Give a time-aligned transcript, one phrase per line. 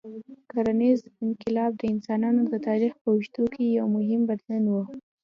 [0.51, 4.73] کرنيز انقلاب د انسانانو د تاریخ په اوږدو کې یو مهم بدلون و.